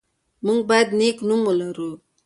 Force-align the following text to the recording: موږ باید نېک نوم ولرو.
موږ 0.45 0.59
باید 0.69 0.87
نېک 0.99 1.17
نوم 1.27 1.41
ولرو. 1.45 1.89